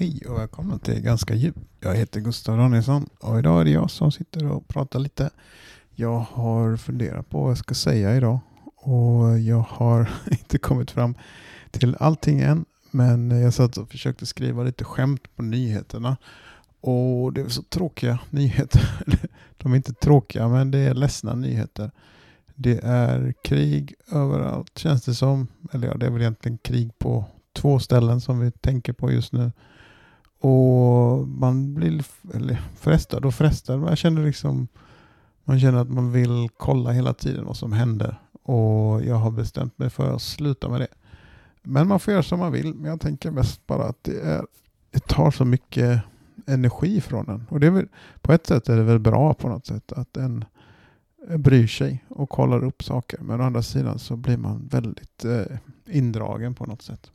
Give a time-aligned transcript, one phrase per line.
[0.00, 1.56] Hej och välkomna till Ganska djup.
[1.80, 5.30] Jag heter Gustav Danielsson och idag är det jag som sitter och pratar lite.
[5.94, 8.38] Jag har funderat på vad jag ska säga idag
[8.76, 11.14] och jag har inte kommit fram
[11.70, 12.64] till allting än.
[12.90, 16.16] Men jag satt och försökte skriva lite skämt på nyheterna
[16.80, 19.04] och det är så tråkiga nyheter.
[19.56, 21.90] De är inte tråkiga men det är ledsna nyheter.
[22.54, 25.46] Det är krig överallt känns det som.
[25.72, 29.32] Eller ja, det är väl egentligen krig på två ställen som vi tänker på just
[29.32, 29.52] nu.
[30.40, 33.80] Och man blir eller, frestad och frestad.
[33.80, 34.68] Man känner liksom
[35.44, 38.20] man känner att man vill kolla hela tiden vad som händer.
[38.42, 40.88] Och jag har bestämt mig för att sluta med det.
[41.62, 42.74] Men man får göra som man vill.
[42.74, 44.46] Men jag tänker mest bara att det, är,
[44.90, 46.02] det tar så mycket
[46.46, 47.46] energi från en.
[47.50, 47.88] Och det är väl,
[48.20, 50.44] på ett sätt är det väl bra på något sätt att en
[51.36, 53.18] bryr sig och kollar upp saker.
[53.20, 57.10] Men å andra sidan så blir man väldigt eh, indragen på något sätt.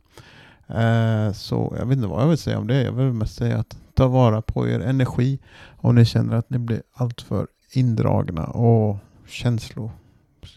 [0.68, 2.82] Eh, så jag vet inte vad jag vill säga om det.
[2.82, 5.38] Jag vill mest säga att ta vara på er energi
[5.76, 8.96] om ni känner att ni blir alltför indragna och
[9.26, 9.90] känslo,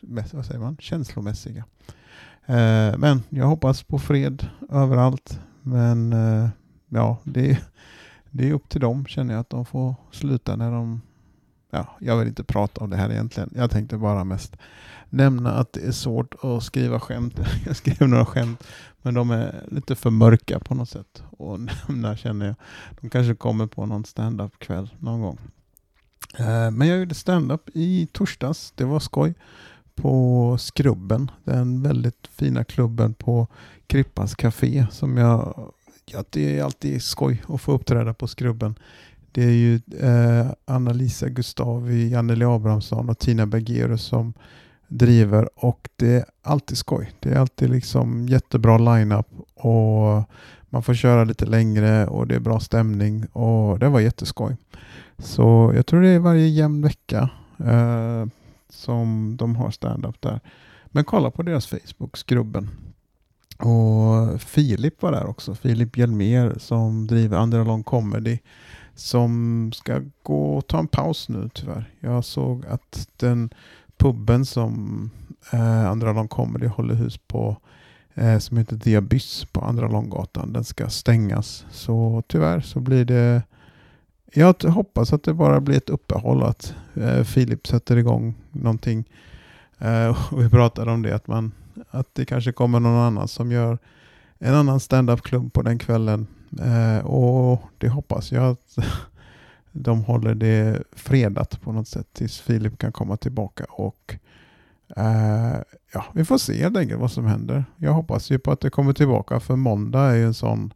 [0.01, 0.77] vad säger man?
[0.79, 1.65] känslomässiga.
[2.45, 5.39] Eh, men jag hoppas på fred överallt.
[5.61, 6.49] Men eh,
[6.89, 7.59] ja, det,
[8.31, 11.01] det är upp till dem känner jag att de får sluta när de
[11.71, 13.49] ja, jag vill inte prata om det här egentligen.
[13.55, 14.57] Jag tänkte bara mest
[15.09, 17.39] nämna att det är svårt att skriva skämt.
[17.65, 18.63] Jag skrev några skämt,
[19.01, 21.23] men de är lite för mörka på något sätt.
[21.31, 22.55] Och nämna känner jag.
[23.01, 25.37] De kanske kommer på någon stand-up kväll någon gång.
[26.37, 28.73] Eh, men jag gjorde stand-up i torsdags.
[28.75, 29.33] Det var skoj.
[29.95, 33.47] På Skrubben, den väldigt fina klubben på
[33.87, 35.71] Krippas Café som jag
[36.11, 38.75] Ja, det är alltid skoj att få uppträda på Skrubben.
[39.31, 44.33] Det är ju eh, Anna-Lisa Gustavi, Anneli Abrahamsson och Tina Bergerus som
[44.89, 47.11] driver och det är alltid skoj.
[47.19, 50.23] Det är alltid liksom jättebra line-up och
[50.69, 54.57] man får köra lite längre och det är bra stämning och det var jätteskoj.
[55.17, 57.29] Så jag tror det är varje jämn vecka
[57.59, 58.25] eh,
[58.69, 60.39] som de har stand-up där.
[60.85, 62.69] Men kolla på deras Facebook, Skrubben.
[63.57, 65.55] Och Filip var där också.
[65.55, 68.39] Filip Hjelmer som driver Andra Long Comedy
[68.95, 71.93] som ska gå och ta en paus nu tyvärr.
[71.99, 73.49] Jag såg att den
[73.99, 75.09] puben som
[75.53, 77.57] eh, Andra Lång Comedy håller hus på
[78.13, 80.53] eh, som heter The Abyss på Andra Långgatan.
[80.53, 81.65] Den ska stängas.
[81.71, 83.43] Så tyvärr så blir det
[84.33, 89.09] jag hoppas att det bara blir ett uppehåll att eh, Filip sätter igång någonting.
[89.77, 91.51] Eh, och vi pratade om det att, man,
[91.89, 93.77] att det kanske kommer någon annan som gör
[94.39, 96.27] en annan stand-up-klubb på den kvällen
[96.57, 98.77] Eh, och det hoppas jag att
[99.71, 103.65] de håller det fredat på något sätt tills Filip kan komma tillbaka.
[103.69, 104.15] Och
[104.95, 105.57] eh,
[105.93, 107.65] ja, Vi får se helt enkelt vad som händer.
[107.77, 110.73] Jag hoppas ju på att det kommer tillbaka för måndag är ju en sån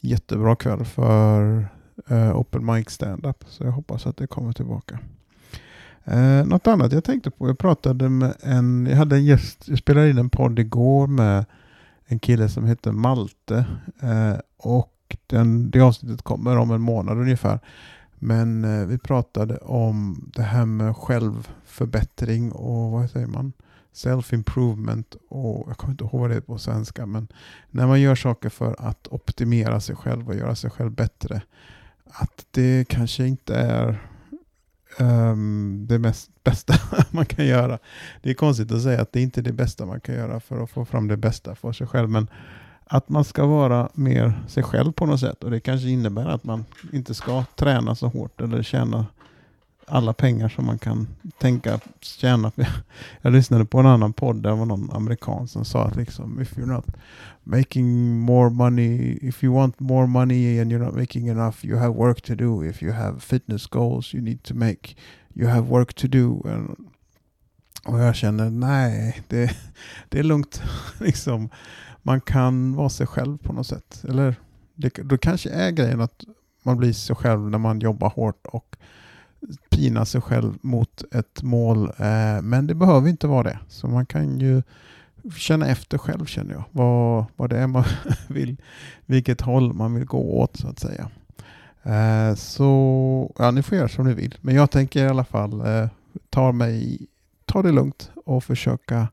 [0.00, 1.68] jättebra kväll för
[2.08, 3.44] eh, Open mic-standup.
[3.48, 4.98] Så jag hoppas att det kommer tillbaka.
[6.04, 9.78] Eh, något annat jag tänkte på, jag pratade med en, jag hade en gäst, jag
[9.78, 11.44] spelade in en podd igår med
[12.06, 13.64] en kille som heter Malte.
[14.02, 17.58] Eh, och den, det avsnittet kommer om en månad ungefär.
[18.24, 23.52] Men eh, vi pratade om det här med självförbättring och vad säger man?
[23.92, 27.06] Self-improvement och jag kommer inte ihåg vad det är på svenska.
[27.06, 27.28] Men
[27.70, 31.42] när man gör saker för att optimera sig själv och göra sig själv bättre.
[32.06, 34.08] Att det kanske inte är
[34.98, 36.74] um, det mest bästa
[37.10, 37.78] man kan göra.
[38.22, 40.62] Det är konstigt att säga att det inte är det bästa man kan göra för
[40.62, 42.10] att få fram det bästa för sig själv.
[42.10, 42.28] Men
[42.86, 45.44] att man ska vara mer sig själv på något sätt.
[45.44, 49.06] Och det kanske innebär att man inte ska träna så hårt eller tjäna
[49.86, 51.08] alla pengar som man kan
[51.38, 52.52] tänka tjäna.
[53.22, 56.58] Jag lyssnade på en annan podd där var någon amerikan som sa att liksom, if
[56.58, 56.86] you're not
[57.42, 61.94] making more money, if you want more money and you're not making enough, you have
[61.94, 62.64] work to do.
[62.64, 64.96] If you have fitness goals you need to make,
[65.34, 66.42] you have work to do.
[66.44, 66.76] And,
[67.86, 69.56] och jag känner, nej, det,
[70.08, 70.62] det är lugnt.
[71.00, 71.48] liksom
[72.02, 74.04] man kan vara sig själv på något sätt.
[74.08, 74.34] Eller
[74.74, 76.24] det, då kanske är grejen att
[76.62, 78.76] man blir sig själv när man jobbar hårt och
[79.70, 81.84] pinar sig själv mot ett mål.
[81.84, 83.58] Eh, men det behöver inte vara det.
[83.68, 84.62] Så man kan ju
[85.36, 86.64] känna efter själv känner jag.
[86.70, 87.84] Vad, vad det är man
[88.28, 88.56] vill,
[89.06, 91.10] vilket håll man vill gå åt så att säga.
[91.82, 94.34] Eh, så ja, ni får göra som ni vill.
[94.40, 95.88] Men jag tänker i alla fall eh,
[96.30, 97.06] ta, mig,
[97.44, 99.08] ta det lugnt och försöka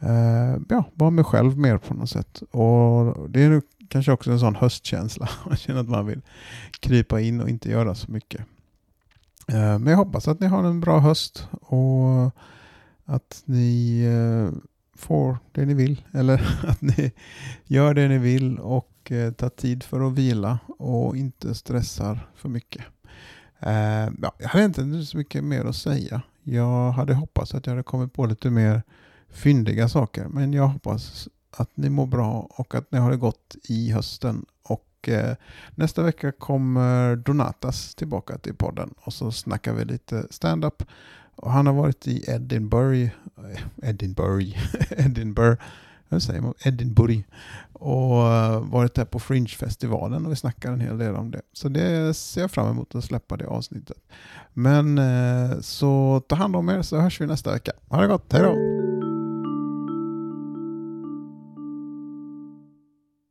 [0.00, 2.42] eh, ja, vara mig själv mer på något sätt.
[2.50, 5.28] Och Det är kanske också en sån höstkänsla.
[5.46, 6.20] Man känner att man vill
[6.80, 8.40] krypa in och inte göra så mycket.
[9.48, 12.30] Eh, men jag hoppas att ni har en bra höst och
[13.04, 14.58] att ni eh,
[14.96, 16.02] får det ni vill.
[16.12, 17.12] Eller att ni
[17.64, 22.48] gör det ni vill och eh, tar tid för att vila och inte stressar för
[22.48, 22.84] mycket.
[23.60, 26.22] Eh, ja, jag hade inte så mycket mer att säga.
[26.50, 28.82] Jag hade hoppats att jag hade kommit på lite mer
[29.30, 33.56] fyndiga saker, men jag hoppas att ni mår bra och att ni har det gott
[33.64, 34.44] i hösten.
[34.62, 35.36] Och eh,
[35.74, 40.82] nästa vecka kommer Donatas tillbaka till podden och så snackar vi lite stand-up.
[41.36, 44.58] Och han har varit i Edinburgh, eh, Edinburgh,
[45.06, 45.62] Edinburgh,
[46.10, 46.54] hur säger man?
[46.64, 47.20] Edinburgh.
[47.72, 51.40] Och eh, varit där på Fringe-festivalen och vi snackar en hel del om det.
[51.52, 53.98] Så det ser jag fram emot att släppa det avsnittet.
[54.52, 57.72] Men eh, så ta hand om er så hörs vi nästa vecka.
[57.88, 58.87] Ha det gott, hej då!